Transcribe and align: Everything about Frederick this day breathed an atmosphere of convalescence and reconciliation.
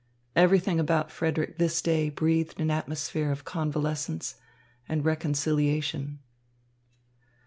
Everything 0.35 0.79
about 0.79 1.11
Frederick 1.11 1.59
this 1.59 1.79
day 1.79 2.09
breathed 2.09 2.59
an 2.59 2.71
atmosphere 2.71 3.31
of 3.31 3.45
convalescence 3.45 4.33
and 4.89 5.05
reconciliation. 5.05 6.17